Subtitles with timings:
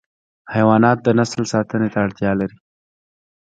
[0.53, 2.57] حیوانات د نسل ساتنه ته اړتیا لري.